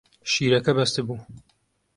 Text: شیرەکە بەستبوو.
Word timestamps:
شیرەکە 0.31 0.71
بەستبوو. 0.77 1.17